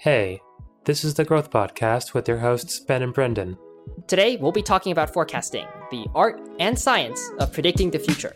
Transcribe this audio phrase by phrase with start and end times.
[0.00, 0.40] Hey,
[0.86, 3.58] this is the Growth Podcast with your hosts, Ben and Brendan.
[4.06, 8.34] Today, we'll be talking about forecasting, the art and science of predicting the future.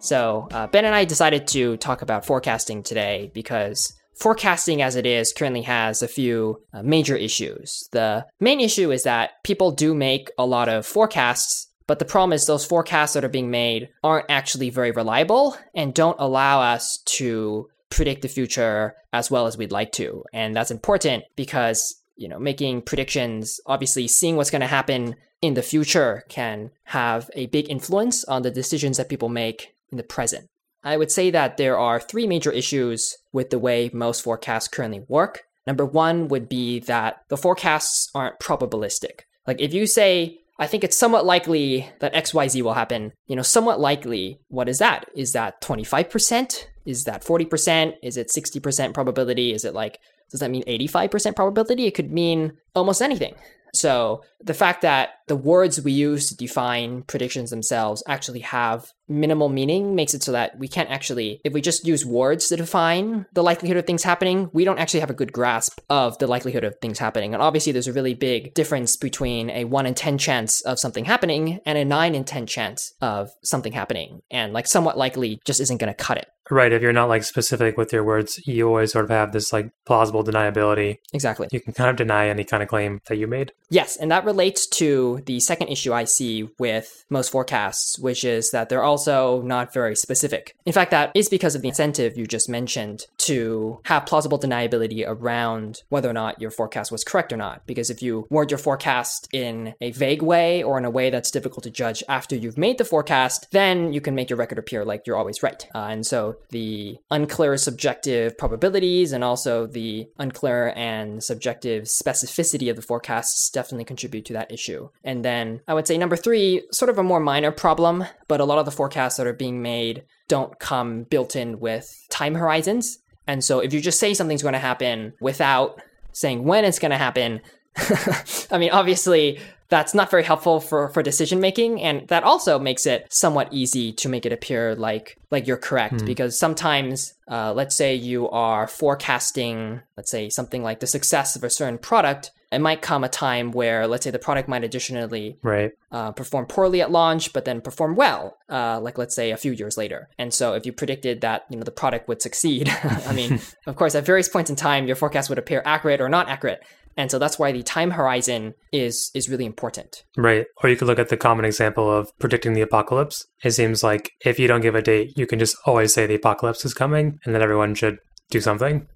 [0.00, 5.06] So, uh, Ben and I decided to talk about forecasting today because forecasting as it
[5.06, 7.88] is currently has a few uh, major issues.
[7.92, 12.32] The main issue is that people do make a lot of forecasts, but the problem
[12.32, 16.98] is those forecasts that are being made aren't actually very reliable and don't allow us
[17.04, 20.24] to predict the future as well as we'd like to.
[20.32, 25.54] And that's important because, you know, making predictions, obviously seeing what's going to happen in
[25.54, 30.02] the future can have a big influence on the decisions that people make in the
[30.02, 30.48] present.
[30.82, 35.04] I would say that there are three major issues with the way most forecasts currently
[35.08, 35.44] work.
[35.66, 39.20] Number one would be that the forecasts aren't probabilistic.
[39.46, 43.42] Like if you say, I think it's somewhat likely that XYZ will happen, you know,
[43.42, 45.08] somewhat likely, what is that?
[45.14, 46.66] Is that 25%?
[46.84, 47.94] Is that 40%?
[48.02, 49.52] Is it 60% probability?
[49.52, 51.86] Is it like, does that mean 85% probability?
[51.86, 53.34] It could mean almost anything.
[53.74, 59.48] So the fact that the words we use to define predictions themselves actually have minimal
[59.48, 63.26] meaning makes it so that we can't actually, if we just use words to define
[63.32, 66.62] the likelihood of things happening, we don't actually have a good grasp of the likelihood
[66.62, 67.34] of things happening.
[67.34, 71.04] And obviously, there's a really big difference between a 1 in 10 chance of something
[71.04, 74.22] happening and a 9 in 10 chance of something happening.
[74.30, 76.28] And like somewhat likely just isn't going to cut it.
[76.50, 76.72] Right.
[76.72, 79.70] If you're not like specific with your words, you always sort of have this like
[79.86, 80.98] plausible deniability.
[81.12, 81.48] Exactly.
[81.50, 83.52] You can kind of deny any kind of claim that you made.
[83.70, 83.96] Yes.
[83.96, 88.68] And that relates to the second issue I see with most forecasts, which is that
[88.68, 90.54] they're also not very specific.
[90.66, 95.04] In fact, that is because of the incentive you just mentioned to have plausible deniability
[95.06, 97.66] around whether or not your forecast was correct or not.
[97.66, 101.30] Because if you word your forecast in a vague way or in a way that's
[101.30, 104.84] difficult to judge after you've made the forecast, then you can make your record appear
[104.84, 105.66] like you're always right.
[105.74, 112.76] Uh, and so the unclear subjective probabilities and also the unclear and subjective specificity of
[112.76, 114.88] the forecasts definitely contribute to that issue.
[115.02, 118.44] And then I would say number three, sort of a more minor problem, but a
[118.44, 122.98] lot of the forecasts that are being made don't come built in with time horizons.
[123.26, 125.80] And so if you just say something's going to happen without
[126.12, 127.40] saying when it's going to happen,
[128.50, 129.40] I mean, obviously,
[129.74, 133.92] that's not very helpful for, for decision making and that also makes it somewhat easy
[133.92, 136.06] to make it appear like like you're correct mm.
[136.06, 141.42] because sometimes uh, let's say you are forecasting let's say something like the success of
[141.42, 145.38] a certain product it might come a time where let's say the product might additionally
[145.42, 145.72] right.
[145.90, 149.50] uh, perform poorly at launch but then perform well uh, like let's say a few
[149.50, 152.68] years later and so if you predicted that you know the product would succeed
[153.08, 156.08] i mean of course at various points in time your forecast would appear accurate or
[156.08, 156.62] not accurate
[156.96, 160.04] and so that's why the time horizon is is really important.
[160.16, 160.46] Right.
[160.62, 163.24] Or you could look at the common example of predicting the apocalypse.
[163.42, 166.14] It seems like if you don't give a date, you can just always say the
[166.14, 167.98] apocalypse is coming and then everyone should
[168.30, 168.86] do something.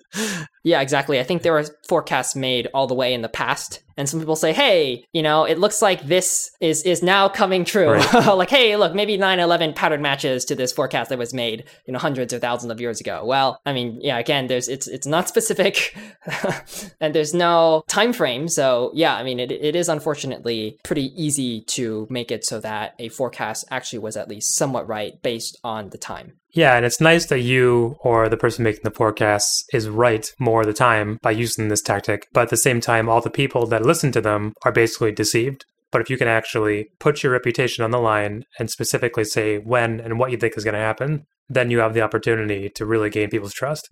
[0.64, 1.18] yeah, exactly.
[1.18, 4.36] I think there were forecasts made all the way in the past and some people
[4.36, 8.26] say, "Hey, you know, it looks like this is is now coming true." Right.
[8.36, 11.98] like, "Hey, look, maybe 9/11 pattern matches to this forecast that was made, you know,
[11.98, 15.28] hundreds or thousands of years ago." Well, I mean, yeah, again, there's it's it's not
[15.28, 15.96] specific
[17.00, 18.48] and there's no time frame.
[18.48, 22.94] So, yeah, I mean, it it is unfortunately pretty easy to make it so that
[23.00, 26.38] a forecast actually was at least somewhat right based on the time.
[26.52, 30.62] Yeah, and it's nice that you or the person making the forecasts is right more
[30.62, 32.26] of the time by using this tactic.
[32.32, 35.64] But at the same time, all the people that listen to them are basically deceived.
[35.90, 40.00] But if you can actually put your reputation on the line and specifically say when
[40.00, 43.08] and what you think is going to happen, then you have the opportunity to really
[43.08, 43.88] gain people's trust.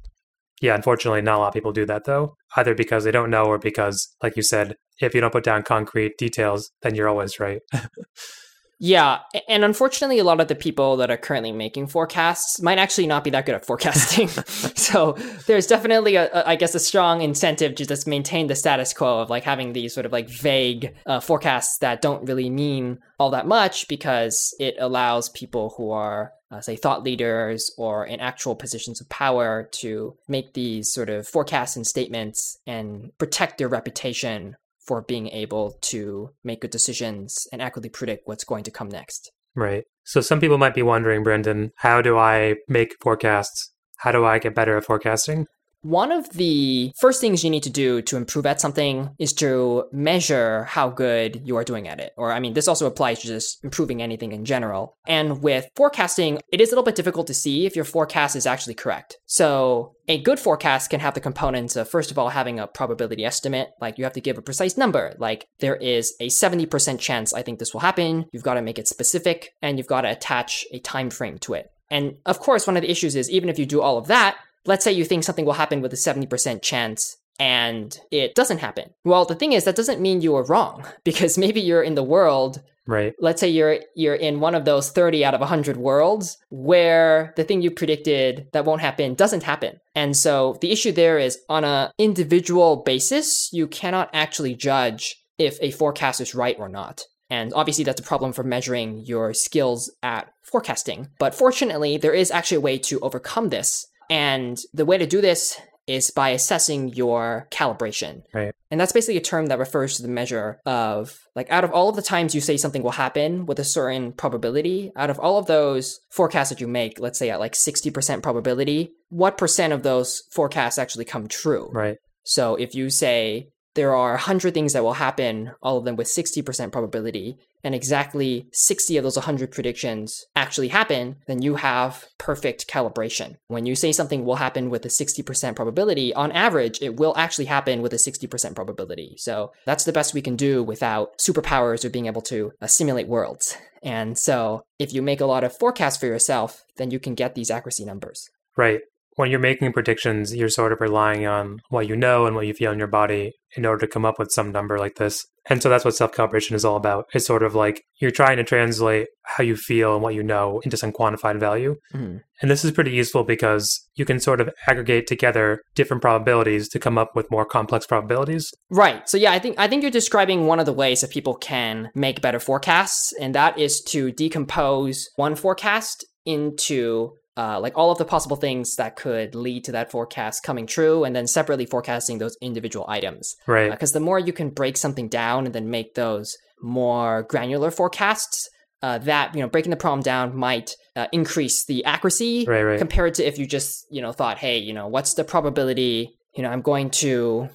[0.61, 3.47] Yeah, unfortunately, not a lot of people do that though, either because they don't know
[3.47, 7.41] or because, like you said, if you don't put down concrete details, then you're always
[7.41, 7.61] right.
[8.79, 13.07] Yeah, and unfortunately, a lot of the people that are currently making forecasts might actually
[13.07, 14.29] not be that good at forecasting.
[14.77, 15.13] so
[15.47, 19.21] there's definitely, a, a, I guess, a strong incentive to just maintain the status quo
[19.21, 23.31] of like having these sort of like vague uh, forecasts that don't really mean all
[23.31, 28.55] that much because it allows people who are uh, say thought leaders or in actual
[28.55, 34.57] positions of power to make these sort of forecasts and statements and protect their reputation
[34.87, 39.33] for being able to make good decisions and accurately predict what's going to come next.
[39.55, 39.85] Right.
[40.05, 43.73] So some people might be wondering, Brendan, how do I make forecasts?
[43.99, 45.47] How do I get better at forecasting?
[45.87, 49.85] One of the first things you need to do to improve at something is to
[49.93, 52.13] measure how good you are doing at it.
[52.17, 54.97] Or, I mean, this also applies to just improving anything in general.
[55.07, 58.49] And with forecasting, it is a little bit difficult to see if your forecast is
[58.49, 59.19] actually correct.
[59.27, 63.25] So, a good forecast can have the components of, first of all, having a probability
[63.25, 63.69] estimate.
[63.81, 65.15] Like, you have to give a precise number.
[65.19, 68.27] Like, there is a 70% chance I think this will happen.
[68.33, 71.55] You've got to make it specific, and you've got to attach a time frame to
[71.55, 71.71] it.
[71.91, 74.37] And of course, one of the issues is even if you do all of that,
[74.67, 78.91] let's say you think something will happen with a 70% chance and it doesn't happen.
[79.05, 82.03] Well, the thing is that doesn't mean you were wrong because maybe you're in the
[82.03, 83.15] world Right.
[83.19, 87.43] let's say you're you're in one of those 30 out of 100 worlds where the
[87.43, 89.81] thing you predicted that won't happen doesn't happen.
[89.97, 95.59] And so the issue there is on a individual basis, you cannot actually judge if
[95.61, 97.03] a forecast is right or not.
[97.29, 101.09] And obviously that's a problem for measuring your skills at forecasting.
[101.19, 103.87] But fortunately, there is actually a way to overcome this.
[104.11, 108.23] And the way to do this is by assessing your calibration.
[108.35, 108.53] Right.
[108.73, 111.89] And that's basically a term that refers to the measure of, like, out of all
[111.89, 115.39] of the times you say something will happen with a certain probability, out of all
[115.39, 119.85] of those forecasts that you make, let's say at like 60% probability, what percent of
[119.85, 121.71] those forecasts actually come true?
[121.73, 121.99] Right.
[122.25, 126.09] So if you say there are 100 things that will happen, all of them with
[126.09, 132.67] 60% probability, and exactly 60 of those 100 predictions actually happen, then you have perfect
[132.67, 133.37] calibration.
[133.49, 137.45] When you say something will happen with a 60% probability, on average, it will actually
[137.45, 139.15] happen with a 60% probability.
[139.19, 143.09] So that's the best we can do without superpowers or being able to uh, simulate
[143.09, 143.57] worlds.
[143.83, 147.35] And so if you make a lot of forecasts for yourself, then you can get
[147.35, 148.31] these accuracy numbers.
[148.57, 148.81] Right.
[149.17, 152.55] When you're making predictions, you're sort of relying on what you know and what you
[152.55, 155.27] feel in your body in order to come up with some number like this.
[155.49, 157.07] And so that's what self calibration is all about.
[157.15, 160.61] It's sort of like you're trying to translate how you feel and what you know
[160.65, 161.77] into some quantified value.
[161.95, 162.21] Mhm.
[162.43, 166.79] And this is pretty useful because you can sort of aggregate together different probabilities to
[166.79, 168.53] come up with more complex probabilities.
[168.71, 169.09] Right.
[169.09, 171.91] So yeah, I think I think you're describing one of the ways that people can
[171.95, 177.99] make better forecasts, and that is to decompose one forecast into uh, like all of
[177.99, 182.19] the possible things that could lead to that forecast coming true, and then separately forecasting
[182.19, 183.37] those individual items.
[183.47, 183.71] Right.
[183.71, 188.49] Because the more you can break something down and then make those more granular forecasts,
[188.83, 192.79] uh, that you know breaking the problem down might uh, increase the accuracy Right, right.
[192.79, 196.17] compared to if you just you know thought, hey, you know, what's the probability?
[196.35, 197.49] You know, I'm going to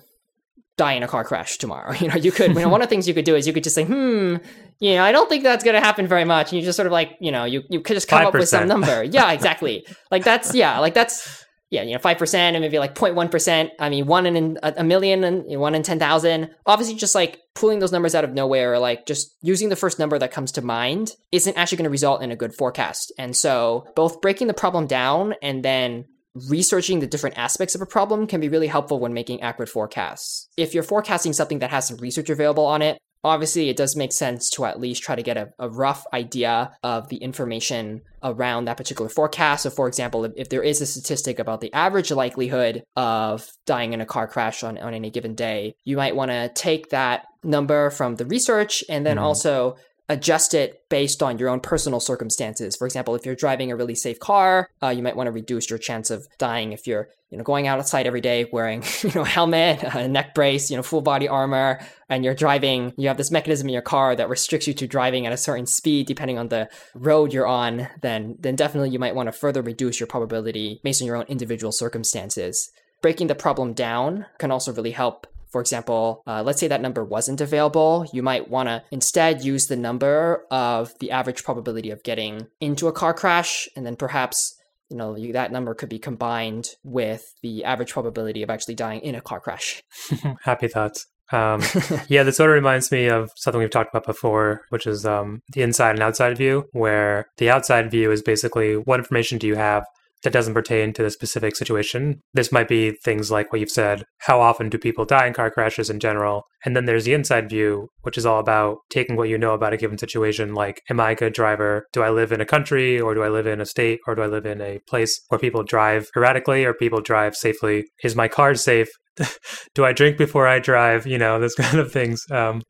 [0.78, 1.94] die in a car crash tomorrow.
[2.02, 2.54] You know, you could.
[2.54, 4.38] You know, one of the things you could do is you could just say, hmm,
[4.80, 6.88] you know, I don't think that's going to happen very much, and you just sort
[6.88, 9.04] of like, you know, you you could just come up with some number.
[9.12, 9.86] Yeah, exactly.
[10.10, 13.72] like that's yeah, like that's yeah, you know, five percent and maybe like 0.1 percent.
[13.80, 16.50] I mean, one in a, a million and you know, one in ten thousand.
[16.66, 20.00] Obviously, just like pulling those numbers out of nowhere, or like just using the first
[20.00, 23.14] number that comes to mind, isn't actually going to result in a good forecast.
[23.18, 27.86] And so, both breaking the problem down and then researching the different aspects of a
[27.86, 30.48] problem can be really helpful when making accurate forecasts.
[30.58, 34.12] If you're forecasting something that has some research available on it, obviously it does make
[34.12, 38.66] sense to at least try to get a, a rough idea of the information around
[38.66, 39.64] that particular forecast.
[39.64, 43.94] So, for example, if, if there is a statistic about the average likelihood of dying
[43.94, 47.26] in a car crash on, on any given day, you might want to take that
[47.44, 49.22] number from the research and then Mhm.
[49.22, 49.76] also
[50.12, 52.76] adjust it based on your own personal circumstances.
[52.76, 55.70] For example, if you're driving a really safe car, uh, you might want to reduce
[55.70, 59.24] your chance of dying if you're, you know, going outside every day wearing, you know,
[59.24, 61.80] helmet, a neck brace, you know, full body armor,
[62.10, 62.94] and you're driving.
[62.98, 65.66] You have this mechanism in your car that restricts you to driving at a certain
[65.66, 67.88] speed depending on the road you're on.
[68.02, 71.26] Then, then definitely you might want to further reduce your probability based on your own
[71.30, 72.70] individual circumstances.
[73.02, 77.04] Breaking the problem down can also really help for example, uh, let's say that number
[77.04, 82.04] wasn't available, you might want to instead use the number of the average probability of
[82.04, 84.56] getting into a car crash, and then perhaps
[84.90, 89.02] you know you, that number could be combined with the average probability of actually dying
[89.02, 89.84] in a car crash.
[90.44, 91.06] Happy thoughts.
[91.32, 91.62] Um,
[92.08, 95.42] yeah, this sort of reminds me of something we've talked about before, which is um,
[95.54, 99.56] the inside and outside view, where the outside view is basically what information do you
[99.56, 99.86] have
[100.24, 102.22] that doesn't pertain to the specific situation.
[102.34, 105.50] This might be things like what you've said how often do people die in car
[105.50, 106.44] crashes in general?
[106.64, 109.74] And then there's the inside view, which is all about taking what you know about
[109.74, 111.88] a given situation, like, am I a good driver?
[111.92, 114.22] Do I live in a country, or do I live in a state, or do
[114.22, 117.86] I live in a place where people drive erratically or people drive safely?
[118.04, 118.90] Is my car safe?
[119.76, 121.08] do I drink before I drive?
[121.08, 122.24] You know, those kind of things.
[122.30, 122.62] Um,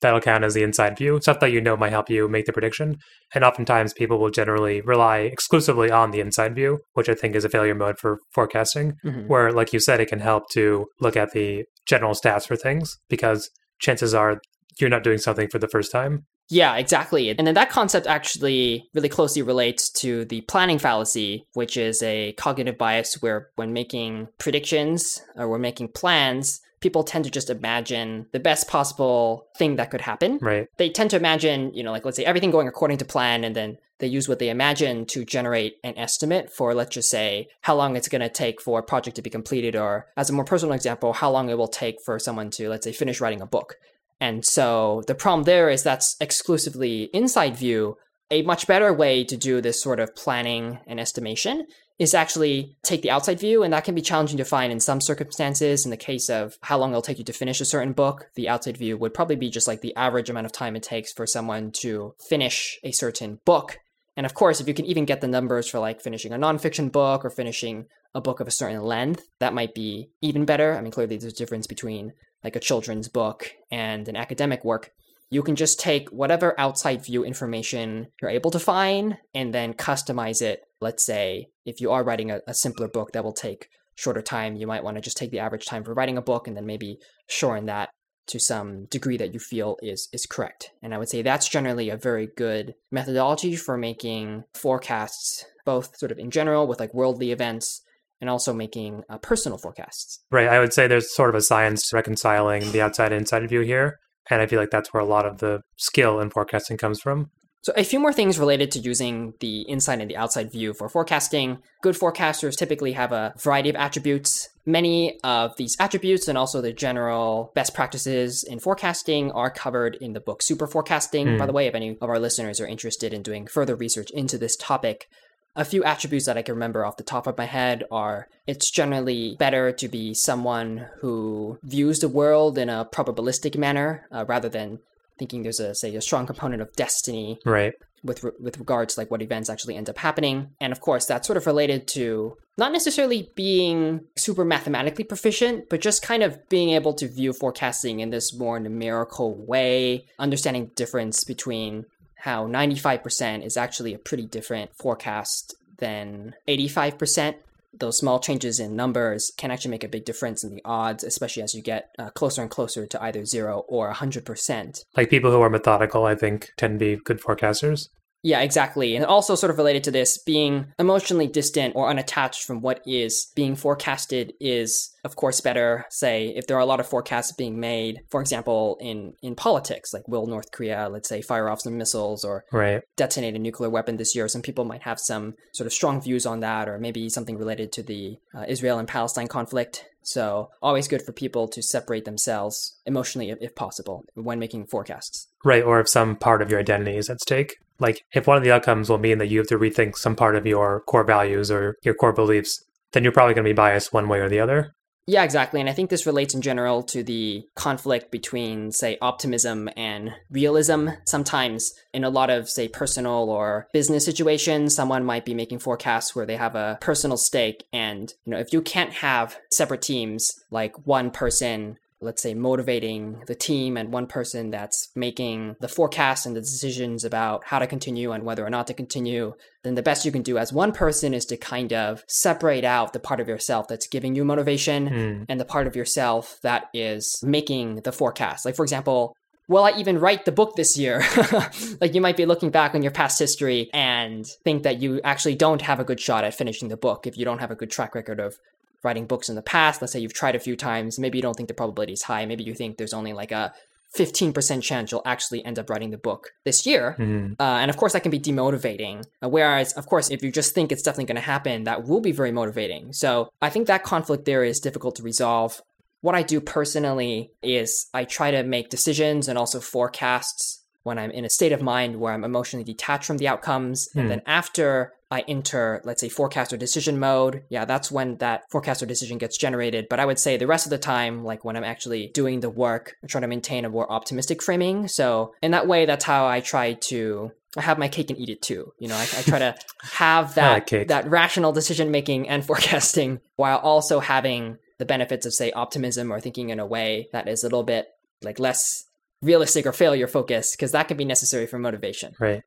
[0.00, 1.20] that'll count as the inside view.
[1.20, 2.96] Stuff that you know might help you make the prediction.
[3.34, 7.44] And oftentimes people will generally rely exclusively on the inside view, which I think is
[7.44, 9.26] a failure mode for forecasting, Mhm.
[9.28, 12.96] where, like you said, it can help to look at the general stats for things
[13.08, 14.40] because chances are
[14.78, 16.24] you're not doing something for the first time.
[16.48, 17.28] Yeah, exactly.
[17.30, 22.32] And then that concept actually really closely relates to the planning fallacy, which is a
[22.32, 28.26] cognitive bias where when making predictions or when making plans, people tend to just imagine
[28.32, 30.38] the best possible thing that could happen.
[30.40, 30.66] Right.
[30.78, 33.54] They tend to imagine, you know, like let's say everything going according to plan and
[33.54, 37.74] then they use what they imagine to generate an estimate for let's just say how
[37.74, 40.44] long it's going to take for a project to be completed or as a more
[40.44, 43.46] personal example, how long it will take for someone to let's say finish writing a
[43.46, 43.76] book.
[44.20, 47.96] And so the problem there is that's exclusively inside view.
[48.30, 51.66] A much better way to do this sort of planning and estimation
[52.00, 55.02] is actually take the outside view, and that can be challenging to find in some
[55.02, 55.84] circumstances.
[55.84, 58.48] In the case of how long it'll take you to finish a certain book, the
[58.48, 61.26] outside view would probably be just like the average amount of time it takes for
[61.26, 63.78] someone to finish a certain book.
[64.16, 66.90] And of course, if you can even get the numbers for like finishing a nonfiction
[66.90, 70.74] book or finishing a book of a certain length, that might be even better.
[70.74, 74.90] I mean, clearly there's a difference between like a children's book and an academic work.
[75.28, 80.40] You can just take whatever outside view information you're able to find and then customize
[80.40, 80.64] it.
[80.80, 84.56] Let's say if you are writing a, a simpler book that will take shorter time,
[84.56, 86.66] you might want to just take the average time for writing a book and then
[86.66, 87.90] maybe shorten that
[88.26, 90.70] to some degree that you feel is is correct.
[90.82, 96.12] And I would say that's generally a very good methodology for making forecasts, both sort
[96.12, 97.82] of in general with like worldly events
[98.20, 100.20] and also making uh, personal forecasts.
[100.30, 100.48] Right.
[100.48, 103.98] I would say there's sort of a science reconciling the outside inside view here.
[104.28, 107.30] And I feel like that's where a lot of the skill in forecasting comes from.
[107.62, 110.88] So, a few more things related to using the inside and the outside view for
[110.88, 111.58] forecasting.
[111.82, 114.48] Good forecasters typically have a variety of attributes.
[114.64, 120.14] Many of these attributes and also the general best practices in forecasting are covered in
[120.14, 121.26] the book Super Forecasting.
[121.26, 121.38] Mm.
[121.38, 124.38] By the way, if any of our listeners are interested in doing further research into
[124.38, 125.08] this topic,
[125.56, 128.70] a few attributes that I can remember off the top of my head are it's
[128.70, 134.48] generally better to be someone who views the world in a probabilistic manner uh, rather
[134.48, 134.78] than
[135.20, 139.00] thinking there's a say a strong component of destiny right with re- with regards to
[139.00, 142.36] like what events actually end up happening and of course that's sort of related to
[142.58, 148.00] not necessarily being super mathematically proficient but just kind of being able to view forecasting
[148.00, 151.84] in this more numerical way understanding the difference between
[152.20, 157.34] how 95% is actually a pretty different forecast than 85%.
[157.72, 161.42] Those small changes in numbers can actually make a big difference in the odds, especially
[161.42, 164.84] as you get uh, closer and closer to either zero or 100%.
[164.96, 167.88] Like people who are methodical, I think, tend to be good forecasters.
[168.22, 168.96] Yeah, exactly.
[168.96, 173.30] And also, sort of related to this, being emotionally distant or unattached from what is
[173.34, 175.86] being forecasted is, of course, better.
[175.90, 179.94] Say, if there are a lot of forecasts being made, for example, in, in politics,
[179.94, 182.82] like will North Korea, let's say, fire off some missiles or right.
[182.96, 186.26] detonate a nuclear weapon this year, some people might have some sort of strong views
[186.26, 189.86] on that, or maybe something related to the uh, Israel and Palestine conflict.
[190.10, 195.28] So, always good for people to separate themselves emotionally, if, if possible, when making forecasts.
[195.44, 197.58] Right, or if some part of your identity is at stake.
[197.78, 200.34] Like, if one of the outcomes will mean that you have to rethink some part
[200.34, 203.92] of your core values or your core beliefs, then you're probably going to be biased
[203.92, 204.74] one way or the other.
[205.10, 205.58] Yeah, exactly.
[205.58, 210.90] And I think this relates in general to the conflict between, say, optimism and realism.
[211.04, 216.14] Sometimes, in a lot of, say, personal or business situations, someone might be making forecasts
[216.14, 217.64] where they have a personal stake.
[217.72, 223.22] And, you know, if you can't have separate teams, like one person let's say motivating
[223.26, 227.66] the team and one person that's making the forecast and the decisions about how to
[227.66, 230.72] continue and whether or not to continue then the best you can do as one
[230.72, 234.88] person is to kind of separate out the part of yourself that's giving you motivation
[234.88, 235.26] mm.
[235.28, 239.14] and the part of yourself that is making the forecast like for example
[239.50, 241.02] will I even write the book this year?
[241.80, 245.34] like you might be looking back on your past history and think that you actually
[245.34, 247.68] don't have a good shot at finishing the book if you don't have a good
[247.68, 248.38] track record of
[248.82, 249.80] writing books in the past.
[249.80, 250.98] Let's say you've tried a few times.
[250.98, 252.26] Maybe you don't think the probability is high.
[252.26, 253.52] Maybe you think there's only like a
[253.96, 256.94] 15% chance you'll actually end up writing the book this year.
[256.98, 257.34] Mm-hmm.
[257.40, 259.04] Uh, and of course, that can be demotivating.
[259.22, 262.00] Uh, whereas, of course, if you just think it's definitely going to happen, that will
[262.00, 262.92] be very motivating.
[262.92, 265.60] So I think that conflict there is difficult to resolve.
[266.02, 271.10] What I do personally is I try to make decisions and also forecasts when I'm
[271.10, 273.88] in a state of mind where I'm emotionally detached from the outcomes.
[273.88, 273.92] Mm.
[273.94, 274.08] And hmm.
[274.08, 278.82] then after I enter, let's say, forecast or decision mode, yeah, that's when that forecast
[278.82, 279.88] or decision gets generated.
[279.90, 282.50] But I would say the rest of the time, like when I'm actually doing the
[282.50, 284.86] work, I try to maintain a more optimistic framing.
[284.86, 288.28] So in that way, that's how I try to I have my cake and eat
[288.28, 288.72] it too.
[288.78, 289.56] You know, I, I try to
[289.92, 295.50] have that that rational decision making and forecasting while also having the benefits of say
[295.52, 297.88] optimism or thinking in a way that is a little bit
[298.22, 298.84] like less
[299.22, 302.14] realistic or failure focused because that can be necessary for motivation.
[302.18, 302.42] Right.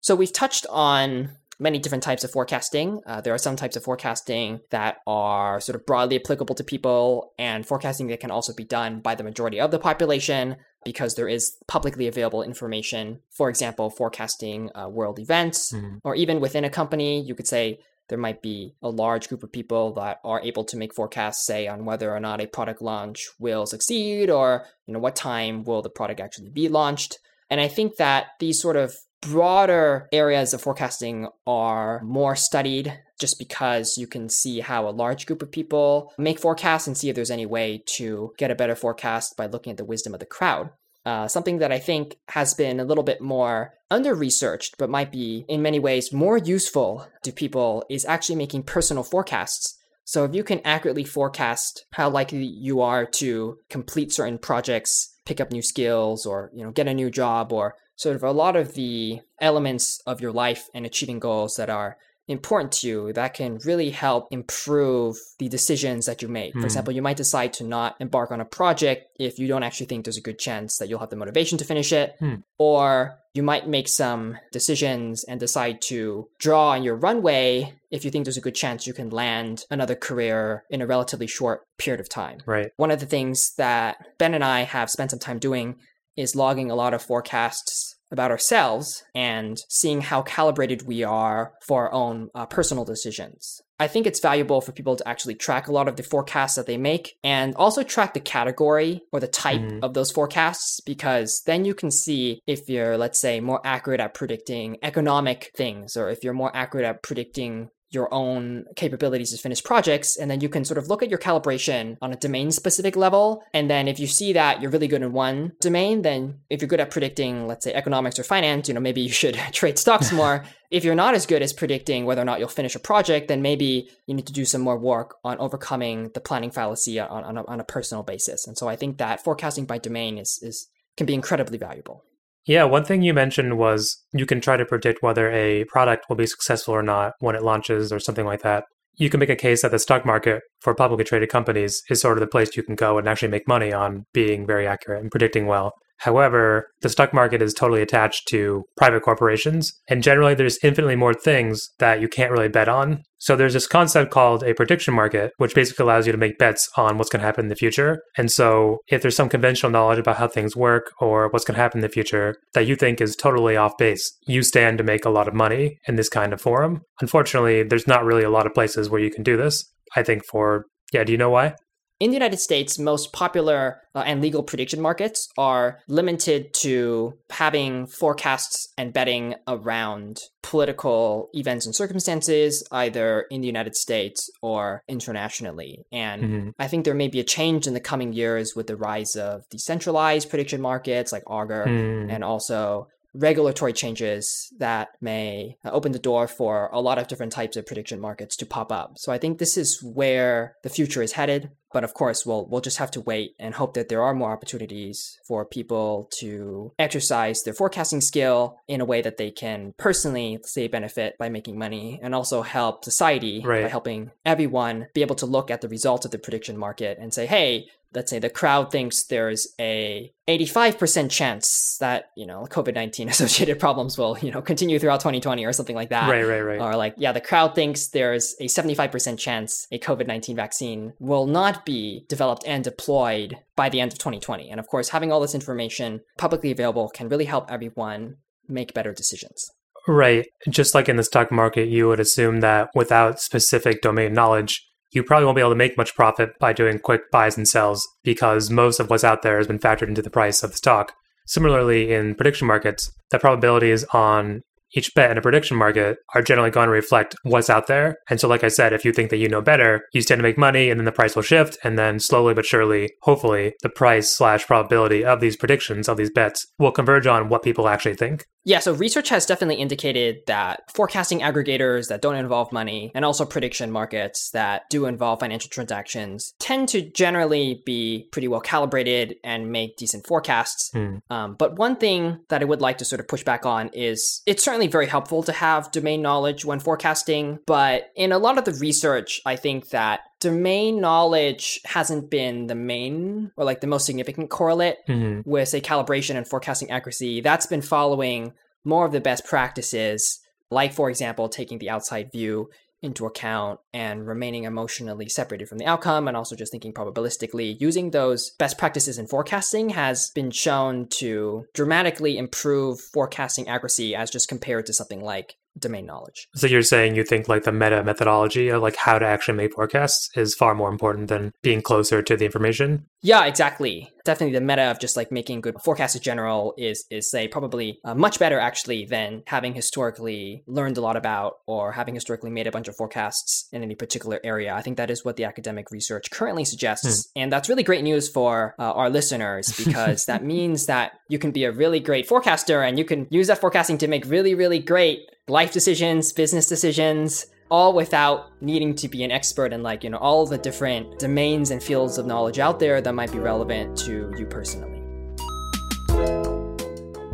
[0.00, 3.00] So we've touched on many different types of forecasting.
[3.06, 7.32] Uh, there are some types of forecasting that are sort of broadly applicable to people,
[7.38, 11.28] and forecasting that can also be done by the majority of the population because there
[11.28, 13.20] is publicly available information.
[13.30, 15.98] For example, forecasting uh, world events, mm-hmm.
[16.04, 19.52] or even within a company, you could say there might be a large group of
[19.52, 23.28] people that are able to make forecasts say on whether or not a product launch
[23.38, 27.18] will succeed or you know what time will the product actually be launched
[27.48, 28.94] and i think that these sort of
[29.26, 35.26] broader areas of forecasting are more studied just because you can see how a large
[35.26, 38.74] group of people make forecasts and see if there's any way to get a better
[38.74, 40.70] forecast by looking at the wisdom of the crowd
[41.04, 45.12] uh, something that I think has been a little bit more under researched, but might
[45.12, 49.78] be in many ways more useful to people, is actually making personal forecasts.
[50.04, 55.40] So if you can accurately forecast how likely you are to complete certain projects, pick
[55.40, 58.56] up new skills, or you know get a new job, or sort of a lot
[58.56, 63.34] of the elements of your life and achieving goals that are important to you that
[63.34, 66.52] can really help improve the decisions that you make.
[66.54, 66.64] For Mm.
[66.64, 70.04] example, you might decide to not embark on a project if you don't actually think
[70.04, 72.14] there's a good chance that you'll have the motivation to finish it.
[72.20, 72.36] Hmm.
[72.58, 78.10] Or you might make some decisions and decide to draw on your runway if you
[78.10, 82.00] think there's a good chance you can land another career in a relatively short period
[82.00, 82.38] of time.
[82.46, 82.70] Right.
[82.76, 85.76] One of the things that Ben and I have spent some time doing
[86.16, 91.82] is logging a lot of forecasts about ourselves and seeing how calibrated we are for
[91.84, 93.60] our own uh, personal decisions.
[93.78, 96.66] I think it's valuable for people to actually track a lot of the forecasts that
[96.66, 99.80] they make and also track the category or the type Mhm.
[99.82, 104.14] of those forecasts because then you can see if you're, let's say, more accurate at
[104.14, 109.62] predicting economic things or if you're more accurate at predicting your own capabilities to finish
[109.62, 112.96] projects and then you can sort of look at your calibration on a domain specific
[112.96, 113.44] level.
[113.54, 116.68] And then if you see that you're really good in one domain then if you're
[116.68, 120.12] good at predicting let's say economics or finance you know maybe you should trade stocks
[120.20, 120.44] more.
[120.70, 123.42] If you're not as good as predicting whether or not you'll finish a project then
[123.42, 127.38] maybe you need to do some more work on overcoming the planning fallacy on, on,
[127.38, 128.46] a, on a personal basis.
[128.46, 132.04] And so i think that forecasting by domain is, is can be incredibly valuable
[132.46, 136.16] Yeah, one thing you mentioned was you can try to predict whether a product will
[136.16, 138.64] be successful or not when it launches or something like that.
[138.96, 142.18] You can make a case that the stock market for publicly traded companies is sort
[142.18, 145.10] of the place you can go and actually make money on being very accurate and
[145.10, 145.72] predicting well.
[145.98, 151.14] However, the stock market is totally attached to private corporations, and generally there's infinitely more
[151.14, 153.02] things that you can't really bet on.
[153.18, 156.68] So there's this concept called a prediction market, which basically allows you to make bets
[156.76, 158.02] on what's going to happen in the future.
[158.18, 161.62] And so if there's some conventional knowledge about how things work or what's going to
[161.62, 165.06] happen in the future that you think is totally off base, you stand to make
[165.06, 166.82] a lot of money in this kind of forum.
[167.00, 169.64] Unfortunately, there's not really a lot of places where you can do this.
[169.96, 171.54] I think for, yeah, do you know why?
[172.00, 177.86] In the United States, most popular uh, and legal prediction markets are limited to having
[177.86, 185.84] forecasts and betting around political events and circumstances, either in the United States or internationally.
[185.92, 186.52] And Mhm.
[186.58, 189.42] I think there may be a change in the coming years with the rise of
[189.50, 192.10] decentralized prediction markets like Augur Hmm.
[192.10, 197.32] and also regulatory changes that may uh, open the door for a lot of different
[197.32, 198.94] types of prediction markets to pop up.
[198.96, 201.50] So I think this is where the future is headed.
[201.72, 204.30] But of course, we'll we'll just have to wait and hope that there are more
[204.30, 210.38] opportunities for people to exercise their forecasting skill in a way that they can personally
[210.44, 215.26] say benefit by making money and also help society by helping everyone be able to
[215.26, 218.70] look at the results of the prediction market and say, hey, let's say the crowd
[218.70, 224.78] thinks there's a 85% chance that, you know, COVID-19 associated problems will, you know, continue
[224.78, 226.10] throughout 2020 or something like that.
[226.10, 226.60] Right, right, right.
[226.60, 231.64] Or like, yeah, the crowd thinks there's a 75% chance a COVID-19 vaccine will not
[231.64, 234.50] be developed and deployed by the end of 2020.
[234.50, 238.16] And of course, having all this information publicly available can really help everyone
[238.48, 239.50] make better decisions.
[239.86, 240.26] Right.
[240.48, 245.02] Just like in the stock market, you would assume that without specific domain knowledge, you
[245.02, 248.50] probably won't be able to make much profit by doing quick buys and sells because
[248.50, 250.92] most of what's out there has been factored into the price of the stock.
[251.26, 254.42] Similarly, in prediction markets, the probabilities on
[254.74, 257.96] each bet in a prediction market are generally going to reflect what's out there.
[258.08, 260.22] And so, like I said, if you think that you know better, you stand to
[260.22, 261.58] make money and then the price will shift.
[261.64, 266.10] And then slowly but surely, hopefully, the price slash probability of these predictions, of these
[266.10, 268.24] bets, will converge on what people actually think.
[268.46, 273.24] Yeah, so research has definitely indicated that forecasting aggregators that don't involve money and also
[273.24, 279.50] prediction markets that do involve financial transactions tend to generally be pretty well calibrated and
[279.50, 280.70] make decent forecasts.
[280.74, 280.96] Hmm.
[281.08, 284.22] Um, but one thing that I would like to sort of push back on is
[284.26, 288.44] it's certainly very helpful to have domain knowledge when forecasting, but in a lot of
[288.44, 293.86] the research, I think that domain knowledge hasn't been the main or like the most
[293.86, 297.20] significant correlate hmm with say calibration and forecasting accuracy.
[297.20, 298.32] That's been following
[298.64, 302.48] more of the best practices like for example taking the outside view
[302.84, 307.90] into account and remaining emotionally separated from the outcome and also just thinking probabilistically using
[307.90, 314.28] those best practices in forecasting has been shown to dramatically improve forecasting accuracy as just
[314.28, 316.28] compared to something like domain knowledge.
[316.34, 319.54] So you're saying you think like the meta methodology of like how to actually make
[319.54, 322.86] forecasts is far more important than being closer to the information?
[323.02, 323.90] Yeah, exactly.
[324.04, 327.78] Definitely the meta of just like making good forecasts in general is is say probably
[327.84, 332.46] uh, much better actually than having historically learned a lot about or having historically made
[332.46, 334.54] a bunch of forecasts in any particular area.
[334.54, 337.10] I think that is what the academic research currently suggests.
[337.14, 337.22] Hmm.
[337.22, 341.30] And that's really great news for uh, our listeners because that means that you can
[341.30, 344.58] be a really great forecaster and you can use that forecasting to make really really
[344.58, 349.88] great life decisions, business decisions, all without needing to be an expert in like, you
[349.88, 353.76] know, all the different domains and fields of knowledge out there that might be relevant
[353.78, 354.82] to you personally.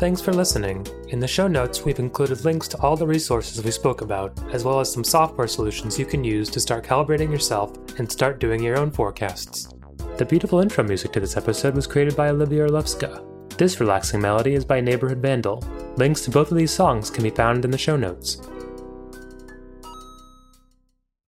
[0.00, 0.86] Thanks for listening.
[1.10, 4.64] In the show notes, we've included links to all the resources we spoke about, as
[4.64, 8.60] well as some software solutions you can use to start calibrating yourself and start doing
[8.60, 9.68] your own forecasts.
[10.16, 13.29] The beautiful intro music to this episode was created by Olivia Orlovska.
[13.60, 15.62] This relaxing melody is by Neighborhood Vandal.
[15.98, 18.40] Links to both of these songs can be found in the show notes.